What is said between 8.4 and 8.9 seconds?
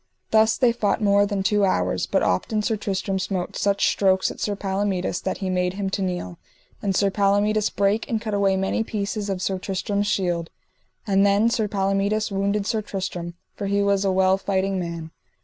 many